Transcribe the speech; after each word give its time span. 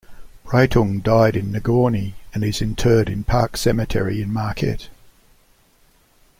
Breitung 0.47 1.03
died 1.03 1.35
in 1.35 1.51
Negaunee 1.51 2.15
and 2.33 2.43
is 2.43 2.59
interred 2.59 3.07
in 3.07 3.23
Park 3.23 3.55
Cemetery 3.55 4.19
in 4.19 4.33
Marquette. 4.33 4.89